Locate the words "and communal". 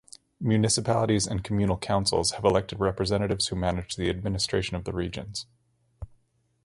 1.27-1.77